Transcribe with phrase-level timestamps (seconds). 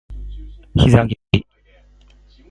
[0.77, 1.45] 膝蹴り